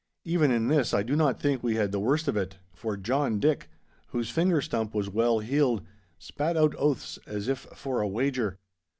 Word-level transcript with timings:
Even 0.25 0.49
in 0.49 0.67
this 0.67 0.95
I 0.95 1.03
do 1.03 1.15
not 1.15 1.39
think 1.39 1.61
we 1.61 1.75
had 1.75 1.91
the 1.91 1.99
worst 1.99 2.27
of 2.27 2.35
it, 2.35 2.57
for 2.73 2.97
John 2.97 3.37
Dick 3.39 3.69
(whose 4.07 4.31
finger 4.31 4.59
stump 4.59 4.95
was 4.95 5.11
well 5.11 5.37
healed) 5.37 5.83
spat 6.17 6.57
out 6.57 6.73
oaths 6.79 7.19
as 7.27 7.47
if 7.47 7.67
for 7.75 8.01
a 8.01 8.07
wager. 8.07 8.57